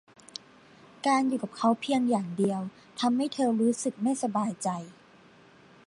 [1.07, 2.59] การอยู่กับเขาเพียงอย่างเดียว
[2.99, 4.69] ทำให้เธอรู้สึกไม่สบายใจ